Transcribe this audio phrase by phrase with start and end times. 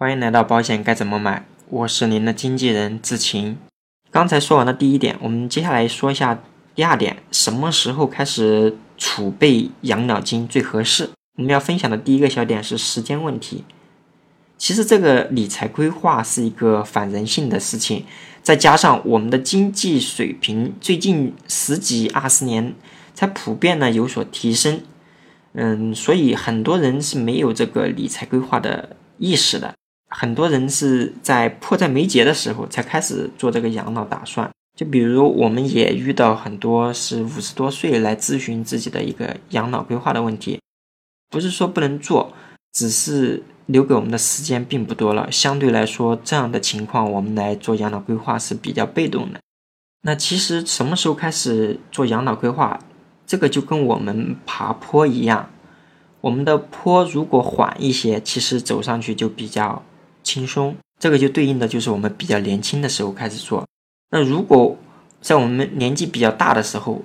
[0.00, 3.58] 欢迎来到保险该怎么买，我是您的经纪人志晴。
[4.12, 6.40] 刚才说完了第一点，我们接下来说一下
[6.76, 11.10] 第二点，什么时候开始储备养老金最合适？
[11.34, 13.64] 我们要分享的第一个小点是时间问题。
[14.56, 18.04] 其实这个理财规划是一个反人性的事情，
[18.40, 22.72] 再加上我们的经济水平最近十几二十年
[23.14, 24.80] 才普遍呢有所提升，
[25.54, 29.74] 嗯，所以很多人是没有这个理财规划的意识的。
[30.10, 40.58] 很多人是在迫在眉睫的时候才开始做这个养老打算，就比如我们也遇到很多是五十多岁来咨询自己的一个养老规划的问题，
[41.28, 42.32] 不是说不能做，
[42.72, 45.30] 只是留给我们的时间并不多了。
[45.30, 49.40] 相对来说，这样的情况我们来做养老规划是比较被动的。
[50.02, 52.80] 那其实什么时候开始做养老规划，
[53.26, 55.50] 这个就跟我们爬坡一样，
[56.22, 59.82] 我们的坡如果缓一些，其实走上去就比较。
[60.28, 63.66] 轻松，这个就对应的就是我们比较年轻的时候开始做。
[64.10, 64.76] 那如果
[65.22, 67.00] 在我们年纪比较大的时候，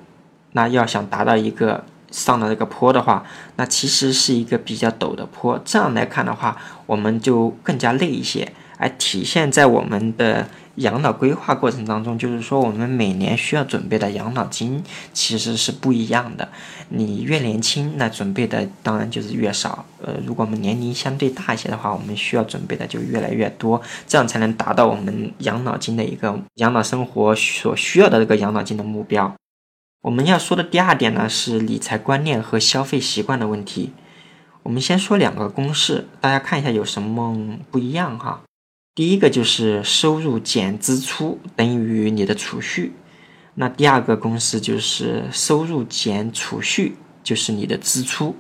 [0.52, 3.24] 那要想达到一个上的这个坡的话，
[3.56, 5.58] 那其实是一个比较陡的坡。
[5.64, 8.52] 这样来看的话，我们就更加累一些，
[8.84, 10.48] 而体现在我们的。
[10.78, 16.50] 养老规划过程当中，就是说我们每年需要准备的养老金其实是不一样的。
[16.90, 19.86] 你越年轻，那准备的当然就是越少。
[20.02, 29.32] 呃，如果我们年龄相对大一些的话，我们需要准备的就越来越多，这样才能达到我们养老金的一个养老生活所需要的这个养老金的目标。
[30.02, 33.94] 我们要说的第二点呢，是理财观念和消费习惯的问题。
[34.64, 38.42] 我们先说两个公式，大家看一下有什么不一样哈。
[38.96, 42.94] 第一个就是收入减支出等于你的储蓄，
[43.56, 48.36] 那第二个公式就是收入减储蓄就是你的支出。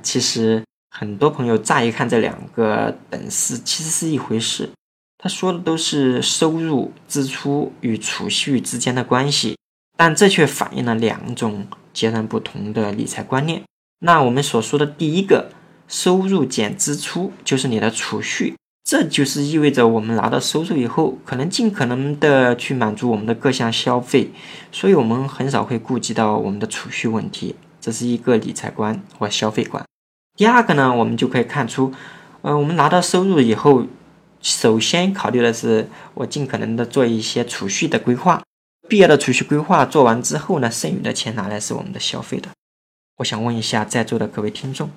[0.00, 4.70] 其实很多朋友乍一看这两个等式其实是一回事，
[5.18, 9.56] 他说的都是收入、支出与储蓄之间的关系，
[9.96, 13.64] 但这却反映了两种截然不同的理财观念。
[13.98, 15.50] 那我们所说的第一个
[15.88, 18.54] 收入减支出就是你的储蓄。
[18.84, 24.30] 这就是意味着我们拿到收入以后，可能尽可能的去满足我们的各项消费，
[24.72, 27.54] 所以我们很少会顾及到我们的储蓄问题。
[27.80, 29.84] 这是一个理财观或消费观。
[30.36, 31.92] 第二个呢，我们就可以看出，
[32.42, 33.86] 呃，我们拿到收入以后，
[34.40, 38.42] 首先考虑的是我尽可能的做一些储蓄的规划。
[38.88, 42.48] 必要的储蓄规划做完之后呢，剩余的钱拿来是我们的消费的。
[43.18, 44.90] 我想问一下在座的各位听众，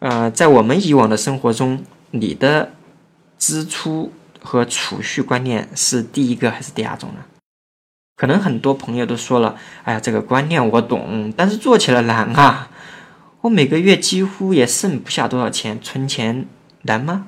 [0.00, 2.70] 呃，在我们以往的生活中，你的
[3.40, 7.24] 支出和储蓄观念是第一个还是第二种呢？
[8.16, 12.70] 可能很多朋友都说了：“哎呀，这个观念我懂，但是做起来难啊！
[13.40, 16.46] 我每个月几乎也剩不下多少钱，存钱
[16.82, 17.26] 难吗？”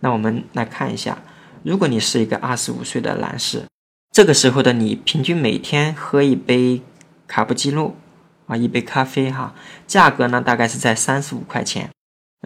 [0.00, 1.22] 那我们来看一下，
[1.62, 3.64] 如果你是一个二十五岁的男士，
[4.12, 6.82] 这个时候的你平均每天喝一杯
[7.26, 7.96] 卡布奇诺
[8.46, 9.54] 啊，一杯咖啡哈，
[9.86, 11.88] 价格呢大概是在三十五块钱。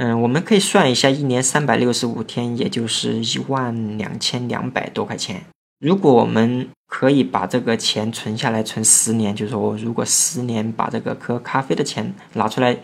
[0.00, 5.42] 嗯，我们可以算一下，一年三百六十五天，也就是一万两千两百多块钱。
[5.80, 12.78] 如果我们可以把这个钱存下来，存十年，就是说我如果十年把这个喝咖啡的钱拿出来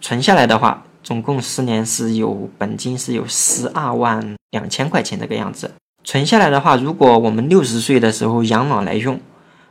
[0.00, 5.70] 存下来的话，总共十年是有本金是有十二万两千块钱这个样子。
[6.02, 9.20] 存下来的话，如果我们六十岁的时候养老来用，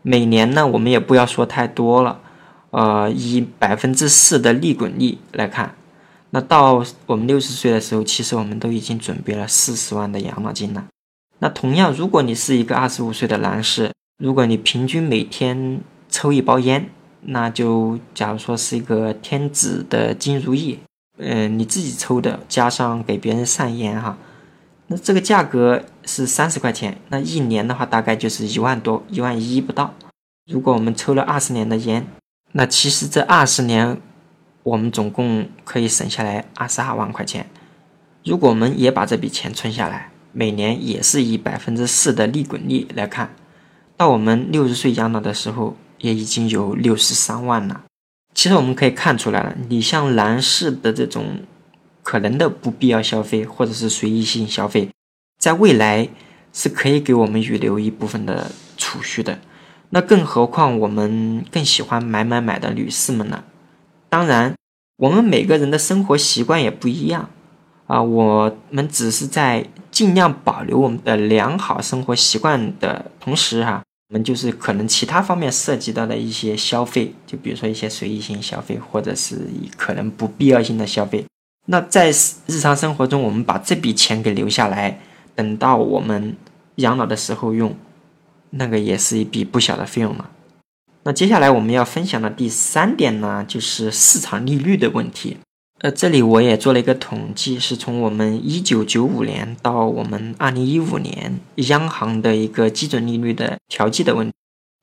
[0.03, 2.22] 每年呢，我们也不要说太多了，
[2.70, 5.76] 呃，以百分之四的利滚利来看。
[6.38, 10.86] 那到我们六十岁的时候，其实我们都已经准备了四十万的养老金了。
[11.40, 13.92] 那同样，如果你是一个二十五岁的男士，
[14.24, 15.81] 如果你平均每天
[16.12, 20.78] 抽一包烟，那就假如说是一个天子的金如意，
[21.18, 24.16] 嗯，你自己抽的加上给别人上烟哈，
[24.86, 29.92] 那这个价格是三十块钱，那一年的话大概就是一万多，一万一不到。
[30.46, 32.06] 如果我们抽了二十年的烟，
[32.52, 34.00] 那其实这二十年。
[34.67, 37.50] 我们总共可以省下来二十二万块钱。
[38.25, 43.34] 如果我们也把这笔钱存下来，每年也是以百分之四的利滚利来看，
[43.96, 47.85] 到我们六十岁养老的时候，也已经有六十三万了。
[48.34, 51.40] 其实我们可以看出来了，你像男士的这种
[52.03, 54.90] 可能的不必要消费或者是随意性消费，
[55.40, 56.09] 在未来
[56.52, 59.40] 是可以给我们预留一部分的储蓄的。
[59.91, 63.46] 那更何况我们更喜欢买买买的女士们呢？
[64.09, 64.55] 当然，
[64.97, 67.29] 我们每个人的生活习惯也不一样
[67.85, 68.02] 啊。
[68.02, 81.23] 我们只是在尽量保留我们的良好生活习惯的同时，哈，我们就是可能其他方面涉及到的一些消费，就比如说一些随意性消费，或者是可能不必要性的消费，
[81.67, 82.09] 那在
[82.47, 84.99] 日常生活中，我们把这笔钱给留下来，
[85.35, 86.35] 等到我们
[86.76, 87.76] 养老的时候用，
[88.49, 90.32] 那个也是一笔不小的费用了。
[91.08, 95.38] 那接下来我们要分享的第三点呢，就是市场利率的问题。
[95.80, 104.34] 呃，这里我也做了一个统计，是从我们一九九五年到我们二零一五年央行的一个基准利率的调剂的问题。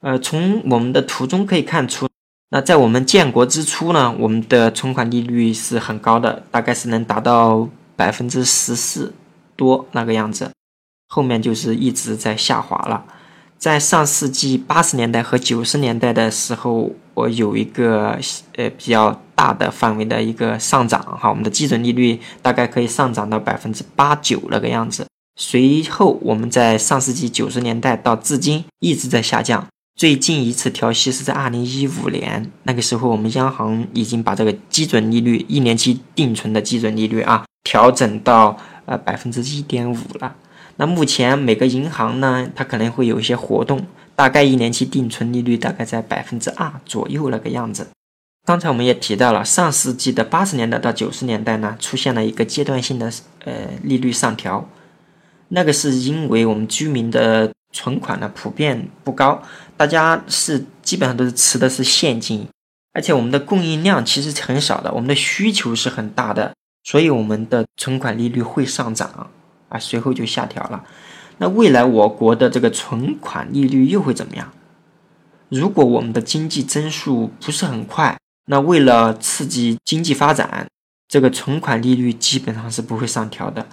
[0.00, 2.08] 呃，从我们的图中可以看出，
[2.48, 9.12] 那在我们建国之初呢，我们的存款利率是很高的，大概是能达到百分之十四
[9.56, 10.50] 多那个样子，
[11.08, 13.04] 后面就是一直在下滑了。
[13.64, 18.20] 在上世纪八十年代和九十年代的时候，我有一个
[18.56, 25.06] 呃比较大的范围的一个上涨哈，我们的基准利率大概可以上涨到百分之八九那个样子。
[25.40, 29.66] 随后我们在上世纪九十年代到至今一直在下降，
[29.96, 40.36] 最近一次调息是在二零一五年，那个时候我们央行已经把这个基准利率一年期定存的基准利率啊调整到呃百分之一点五了。
[40.76, 43.86] 那目前每个银行呢，它可能会有一些活动，
[44.16, 47.88] 大概一年期定存利率大概在百分之二左右那个样子。
[48.44, 53.10] 刚才我们也提到了，上世纪的八十年代到九十年代呢，出现了一个阶段性的
[53.44, 54.68] 呃利率上调，
[55.48, 59.42] 那个是因为我们居民的存款呢普遍不高，
[59.76, 62.46] 大家是基本上都是持的是现金，
[62.92, 69.30] 而且我们的供应量其实很少的，我们的需求是很大的，所以我们的存款利率会上涨。
[69.74, 70.84] 啊，随后就下调了。
[71.38, 74.52] 那未来我国的这个存款利率又会怎么样？
[75.48, 78.16] 如果我们的经济增速不是很快，
[78.46, 80.68] 那为了刺激经济发展，
[81.08, 83.66] 这个存款利率基本上是不会上调的。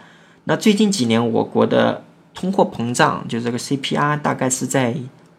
[0.46, 2.04] 那最近几年我国的
[2.34, 4.96] 通货膨胀，就这个 CPR 大概是在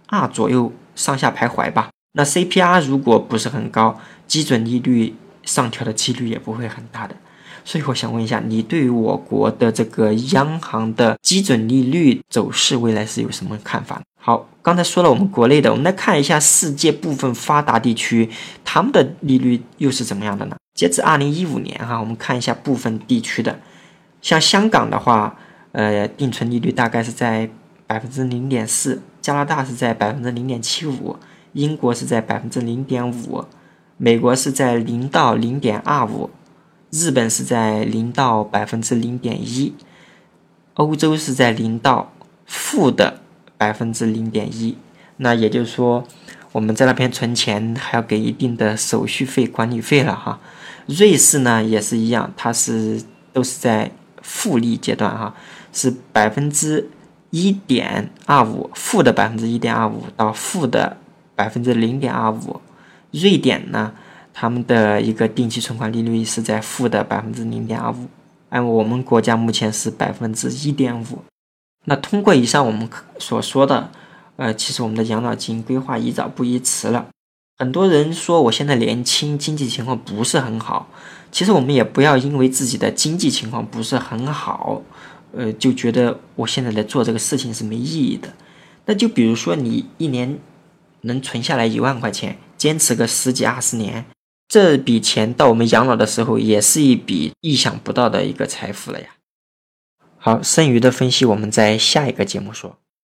[0.07, 1.91] 二左右上下徘徊吧。
[2.13, 3.99] 那 CPR 如果不是很高，
[4.29, 7.17] 基准利率上调的几率也不会很大的。
[7.65, 14.01] 所以我想问一下，你对于我国的这个央行的基准利率走势未来是有什么看法？
[14.19, 18.29] 好，刚才说了我们国内的，我们来看一下世界部分发达地区，
[18.65, 20.57] 他们的利率又是怎么样的呢？
[20.75, 23.59] 截至二零一五年哈，我们看一下部分地区的，
[24.21, 25.37] 像香港的话，
[25.73, 27.49] 呃，定存利率大概是在
[27.87, 31.17] 百分之零点四，加拿大是在百分之零点七五，
[31.53, 33.45] 英国是在百分之零点五，
[33.97, 36.31] 美国是在零到零点二五。
[36.93, 39.75] 日本是在零到百分之零点一，
[40.75, 42.13] 欧洲是在零到
[42.45, 43.19] 负的
[43.57, 44.77] 百分之零点一。
[45.17, 46.05] 那也就是说，
[46.53, 50.39] 我们在那边存钱还要给一定的手续费、管理费了哈。
[50.85, 53.03] 瑞士呢也是一样，它是
[53.33, 53.91] 都是在
[54.21, 55.35] 负利阶段哈，
[55.73, 56.91] 是百分之
[57.31, 60.99] 一点二五，负的百分之一点二五到负的
[61.35, 62.61] 百分之零点二五。
[63.13, 63.95] 瑞典呢？
[64.33, 68.09] 他们的一个定期存款利率是在负的百分之零点二五，
[68.49, 71.19] 按我们国家目前是百分之一点五。
[71.85, 72.89] 那通过以上我们
[73.19, 73.91] 所说的，
[74.37, 77.09] 呃，其实我们的养老金规划宜早不宜迟了。
[77.59, 80.89] 很多人说我现在年轻，经济情况不是很好。
[81.31, 84.83] 其实我们也不要因为自己的经济情况不是很好，
[85.33, 88.33] 呃，就觉得我现在来做这个事情是没意义的。
[88.87, 90.39] 那就比如说你一年
[91.03, 94.05] 能存下来一万块钱，坚持个十几二十年。
[94.53, 99.07] 这笔钱到我们养老的时候，也是一笔意想不到的一个财富了呀。
[100.19, 102.79] 好，剩余的分析我们在下一个节目说。